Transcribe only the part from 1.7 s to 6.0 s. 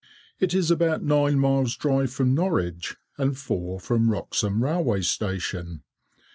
drive from Norwich, and four from Wroxham railway station.